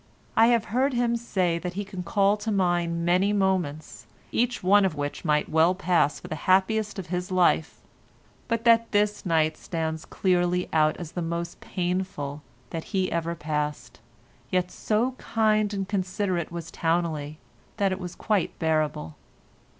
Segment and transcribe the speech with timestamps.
[0.35, 4.83] I have heard him say that he can call to mind many moments, each one
[4.83, 7.79] of which might well pass for the happiest of his life,
[8.47, 12.41] but that this night stands clearly out as the most painful
[12.71, 13.99] that he ever passed,
[14.49, 17.37] yet so kind and considerate was Towneley
[17.77, 19.15] that it was quite bearable.